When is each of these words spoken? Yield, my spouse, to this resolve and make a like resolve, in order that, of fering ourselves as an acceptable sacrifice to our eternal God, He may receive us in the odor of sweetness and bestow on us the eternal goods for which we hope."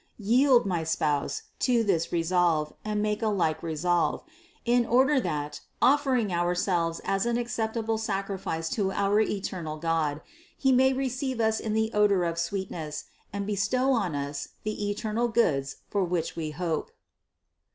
Yield, 0.17 0.65
my 0.65 0.83
spouse, 0.83 1.43
to 1.59 1.83
this 1.83 2.11
resolve 2.11 2.73
and 2.83 3.03
make 3.03 3.21
a 3.21 3.27
like 3.27 3.61
resolve, 3.61 4.23
in 4.65 4.83
order 4.83 5.19
that, 5.19 5.59
of 5.79 6.01
fering 6.01 6.31
ourselves 6.31 6.99
as 7.05 7.27
an 7.27 7.37
acceptable 7.37 7.99
sacrifice 7.99 8.67
to 8.67 8.91
our 8.91 9.19
eternal 9.21 9.77
God, 9.77 10.23
He 10.57 10.71
may 10.71 10.91
receive 10.91 11.39
us 11.39 11.59
in 11.59 11.73
the 11.73 11.91
odor 11.93 12.23
of 12.25 12.39
sweetness 12.39 13.05
and 13.31 13.45
bestow 13.45 13.91
on 13.91 14.15
us 14.15 14.47
the 14.63 14.89
eternal 14.89 15.27
goods 15.27 15.75
for 15.87 16.03
which 16.03 16.35
we 16.35 16.49
hope." 16.49 16.89